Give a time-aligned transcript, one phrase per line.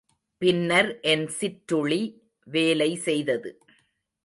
[0.41, 2.01] பின்னர் என் சிற்றுளி
[2.47, 3.51] வேலை செய்தது.